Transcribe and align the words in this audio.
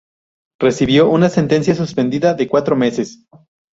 Recibió 0.59 1.09
una 1.11 1.29
sentencia 1.29 1.75
suspendida 1.75 2.33
de 2.33 2.47
cuatro 2.47 2.75
meses. 2.75 3.23